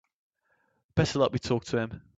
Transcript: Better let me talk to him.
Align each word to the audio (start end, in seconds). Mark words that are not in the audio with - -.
Better 0.95 1.19
let 1.19 1.31
me 1.31 1.37
talk 1.37 1.63
to 1.65 1.77
him. 1.77 2.01